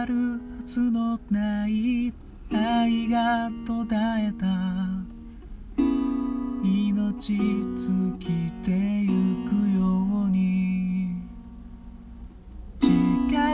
[0.00, 2.10] わるはずのない
[2.50, 4.46] 愛が途絶えた
[6.64, 8.26] 命尽き
[8.64, 9.08] てゆ
[9.46, 9.82] くよ
[10.26, 11.20] うに。
[12.82, 12.88] 違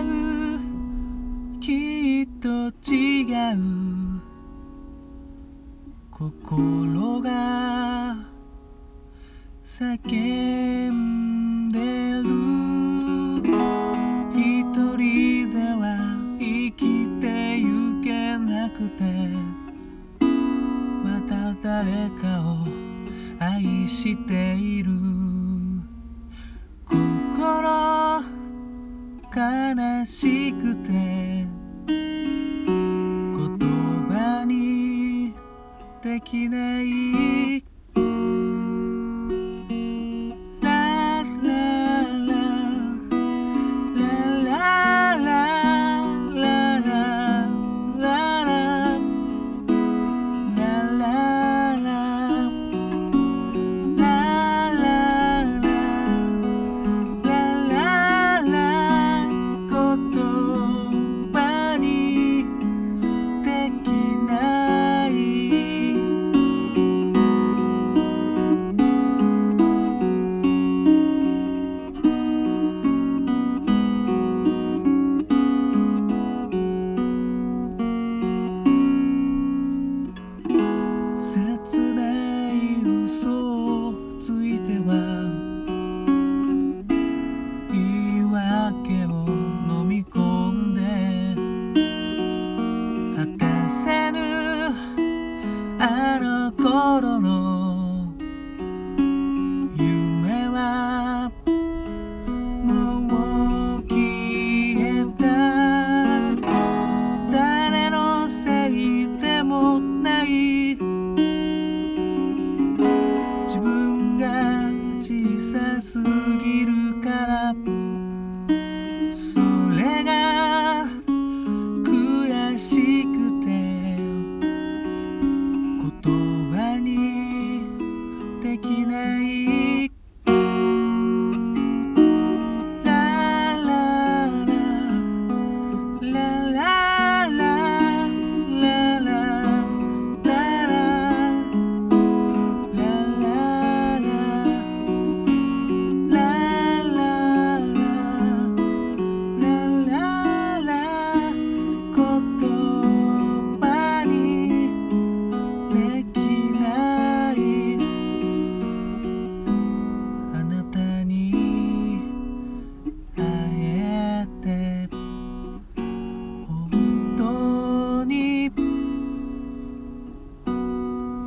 [0.05, 2.49] うきっと
[2.89, 3.25] 違
[3.55, 4.21] う。
[6.13, 8.15] 心が
[9.67, 11.16] 叫ん
[21.63, 22.67] 誰かを
[23.39, 24.93] 愛している。
[26.89, 28.23] 心
[29.35, 31.47] 悲しくて
[31.87, 31.99] 言
[34.09, 35.35] 葉に
[36.03, 37.66] できない。
[95.97, 97.46] の頃の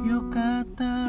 [0.10, 1.09] yukata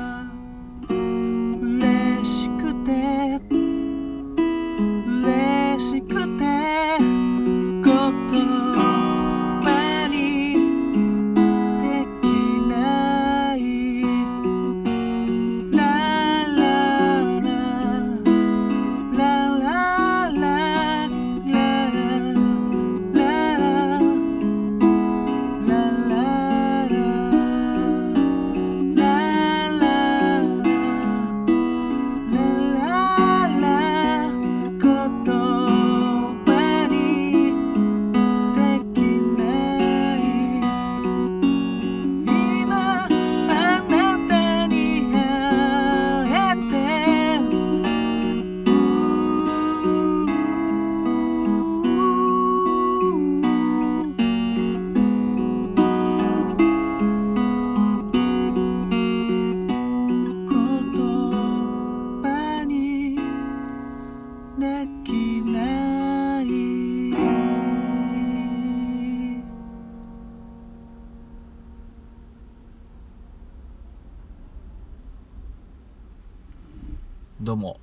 [77.43, 77.81] どうも。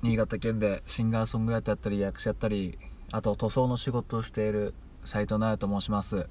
[0.00, 2.78] 新潟県でシンガーソングライターやったり役者やったり
[3.12, 4.72] あと塗装の仕事をしている
[5.04, 6.30] 斉藤直也と申します。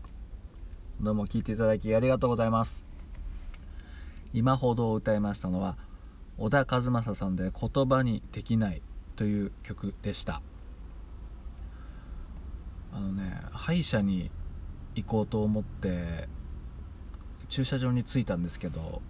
[1.00, 2.84] どうも聞いていただきありがとうございます。
[4.34, 5.78] 今ほど歌いましたのは
[6.40, 8.82] 小田和正さんで「言葉にできない」
[9.16, 10.42] という曲でした。
[12.94, 14.32] あのね歯医者に
[14.96, 16.28] 行こうと思って
[17.48, 19.04] 駐車場に着いたんですけど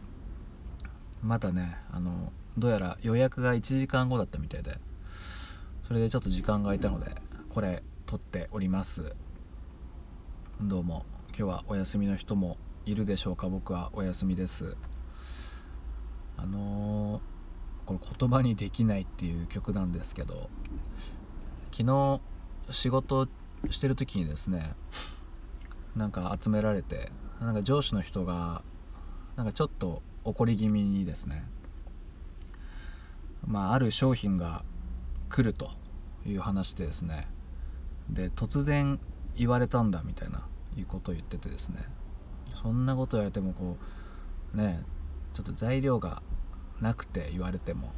[1.24, 4.80] まだねあのどうやら予約が1時間後だったみたいで
[5.88, 7.15] それでちょっと時間が空いたので
[7.50, 9.15] これ撮っております。
[10.62, 13.48] どうも今日はお休みの人もいるでしょうか？
[13.48, 14.75] 僕はお休みです。
[16.36, 20.50] あのー、この言葉にできないっていう曲なんですけど
[21.71, 22.21] 昨日
[22.71, 23.27] 仕事
[23.69, 24.74] してる時にですね
[25.95, 28.63] なんか集められてなんか上司の人が
[29.36, 31.44] なんかちょっと怒り気味にですね
[33.47, 34.63] まあある商品が
[35.29, 35.71] 来ると
[36.25, 37.27] いう話でですね。
[38.09, 38.99] で突然
[39.35, 40.45] 言われたんだみたいな
[40.77, 41.85] いうことを言っててですね。
[42.61, 43.77] そんなこと言われてもこ
[44.53, 44.83] うね
[45.33, 46.21] ちょっと材料が
[46.81, 47.91] なくて言われても、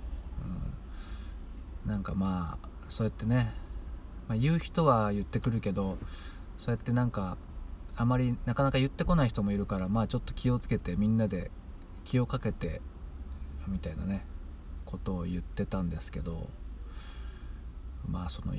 [1.86, 3.54] うん、なんかまあそうやってね、
[4.28, 5.98] まあ、言う人は言ってくるけど
[6.58, 7.38] そうやってなんか
[7.96, 11.52] あまりなかなか言ってこない人もいるからまあちょっと気をつけてみんなで
[12.06, 12.82] 気をかけて
[13.68, 14.26] みたいなね。
[14.90, 16.50] ことを言ってたんですけど
[18.08, 18.56] まあその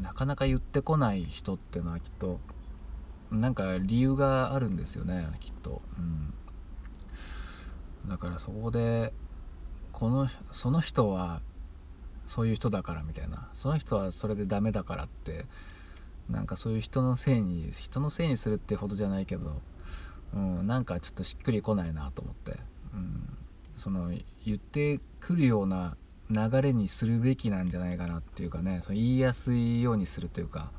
[0.00, 2.40] なかなか言ってこない人ってのはきっと
[3.30, 9.12] なんか理由があるんですよねきっと、うん、だからそこで
[9.92, 11.42] このその人は
[12.26, 13.50] そういう人だからみたいな。
[13.54, 15.44] その人はそれでダメだからって
[16.30, 19.60] なんかそういう人のせいに人のせいにするってほどじゃないけど、
[20.34, 22.58] うん、なんかちょっとしっくりこないなと思って、
[22.94, 23.36] うん、
[23.84, 24.10] その
[24.46, 25.96] 言ってくるような
[26.30, 28.80] 流れにするべきなんじゃないかなっていうかね。
[28.82, 30.72] その言いやすいようにするというか、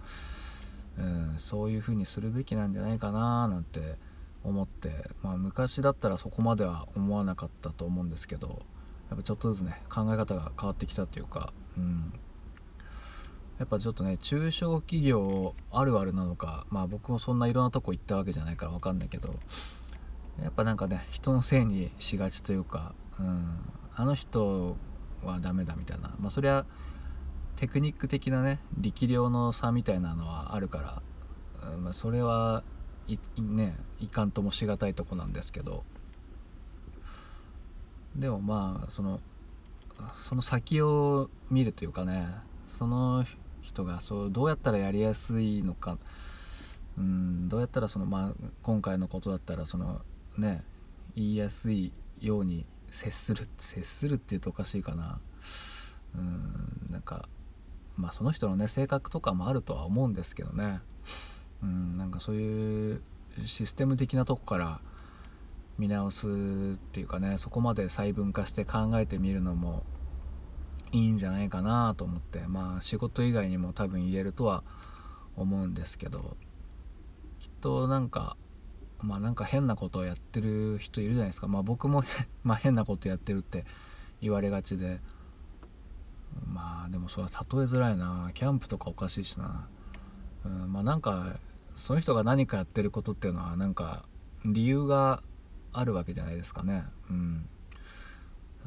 [0.97, 3.95] うん、そういう風にするべきなんじゃないかななんて
[4.43, 8.63] 思って、まあ、昔だったらそこまでは思わなかったと思うんですけど。
[9.09, 12.11] やっぱちょっとずつね考え方が変わってきたというか、うん、
[13.59, 16.65] やっぱちょっとね中小企業あるあるなのか。
[16.71, 19.35] まあ僕もそんないろんなとこ行ったわけじゃないから分かんないけど。
[20.41, 23.57] やっぱなんかね人のせいにしがちというか、うん、
[23.95, 24.75] あの人
[25.23, 26.13] はダメだみたいな。
[26.19, 26.65] まあそれは
[27.55, 31.01] テクニック的なね力量の差みたいなのはあるか
[31.61, 32.63] ら、うんまあ、それは
[33.07, 35.83] いねいかんともしがたいとこなんですけど。
[38.15, 39.19] でもまあその
[40.27, 42.27] その先を見るというかね
[42.77, 43.25] その
[43.61, 45.97] 人がそうどうやったらやりやすいのか
[46.97, 50.01] うんどうやったらその、まあ、今回のことだったらその
[50.37, 50.63] ね
[51.15, 55.19] 言いやすいように接する接するって言うとおかしいかな。
[56.15, 57.27] うんなんか
[57.97, 60.79] まあその人のね性格とかもあるとは思うんですけどね。
[61.61, 63.01] うんなんかそういう
[63.45, 64.79] システム的なとこから
[65.77, 66.29] 見直すっ
[66.91, 69.83] ていうかねそこまで細分化して考えてみるのも
[70.91, 74.63] いいんじゃないかなと思ってまあ仕事以外にも多分言えるとは
[75.35, 76.37] 思うんですけど
[77.39, 78.37] きっとなんか
[79.05, 81.47] まあなんか変なことをやってる人いるじゃないですか。
[81.47, 82.03] まあ僕も
[82.43, 83.65] ま変なことやってるって
[84.19, 84.99] 言われがちで。
[86.51, 88.31] まあでもそれは例えづらいな。
[88.33, 89.67] キャンプとかおかしいしな、
[90.43, 91.37] うん、まあなんか
[91.75, 94.03] その人が何かやってることっていうのはなんか
[94.43, 95.23] 理由が
[95.71, 96.83] あるわけじゃないですかね。
[97.09, 97.47] うん。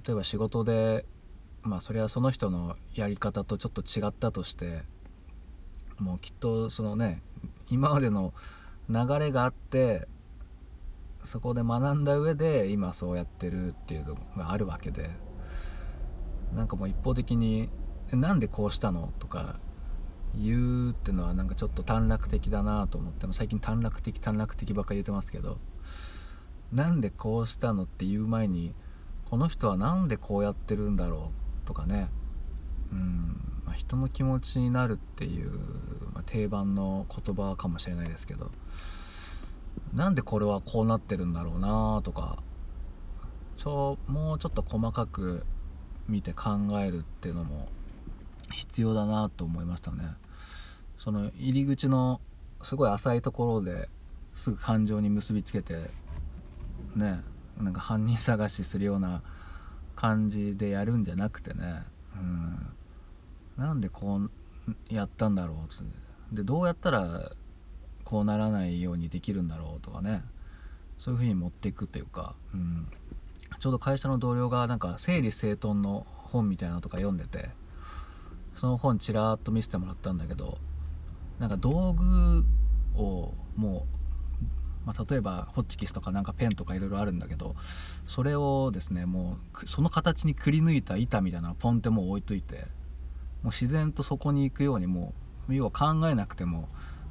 [0.07, 1.05] 例えば仕事で
[1.63, 4.83] まあそれはその人のやり方とちょっと違ったとして
[5.99, 7.23] もうきっとそのね
[7.71, 8.33] 今までの
[8.89, 10.09] 流れがあって
[11.29, 15.11] そこで学んだ上で今そうやってるっていうのがあるわけで
[16.55, 17.69] なんかもう一方的に
[18.11, 19.61] 「なんでこうしたの?」とか
[20.35, 25.59] 言うってのはなんかちょっと短絡的だなと思っても最近短絡的短絡的ばっかり言ってますけど
[26.73, 28.75] なんでこうしたのって言う前に
[29.27, 31.33] この人は何でこうやってるんだろ
[31.65, 32.09] うとかね
[32.91, 35.51] うん、まあ、人の気持ちになるっていう、
[36.15, 38.51] まあ、定番の言葉かもしれないですけど
[39.95, 42.43] なんでこれはこうなってるんだろうなとか
[43.57, 45.45] ちょもうちょっと細かく
[46.09, 47.69] 見て考えるっていうのも
[48.53, 50.05] 必要だなと思いましたね。
[50.99, 52.21] その入り口の
[52.63, 53.89] すごい浅いところで
[54.35, 55.91] すぐ感情に結びつけて
[56.97, 57.21] ね
[57.61, 59.23] なんか犯人探しするような
[59.97, 61.83] 感じでやるんじゃなくてね、
[62.15, 62.73] うん、
[63.57, 64.31] なんでこう
[64.89, 65.85] やったんだろうって。
[66.33, 67.33] でどうやったら
[68.09, 70.23] こうならないようにできるんだろうとかね。
[70.99, 72.89] そういう風に持っていくというか、うん、
[73.61, 77.51] ちょうど会社の同僚がなんか整理整頓の本みたいなのとか読んでて。
[78.59, 80.59] その本ちらっと見せてもらったんだけど
[81.39, 82.45] なんか道具
[82.97, 83.87] をも
[84.85, 87.55] う、まあ、例えばホッチキスとかなんかペンとかいろいろあるんだけど
[88.09, 92.67] それをですねもうその形にくり抜いた板みたいなのをポンってもう置いといて
[93.43, 95.15] もう自然とそこに行くようにも
[95.49, 96.69] う要は考えなくても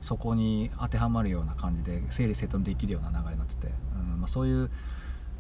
[0.08, 4.72] そこに当てはまるような感じで整理整頓できるような流れになってて、うんまあ、そういう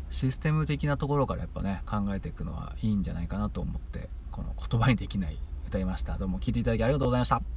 [0.09, 6.17] システム的なところからやっぱね考えていくのはいいんじゃないかなと思ってこの言葉にできない歌いました。
[6.17, 7.56] どうも聴いていただきありがとうございました。